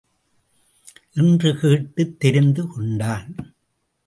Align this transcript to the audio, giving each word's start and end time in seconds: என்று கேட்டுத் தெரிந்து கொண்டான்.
என்று 1.13 1.57
கேட்டுத் 1.59 2.19
தெரிந்து 2.19 2.67
கொண்டான். 2.67 3.35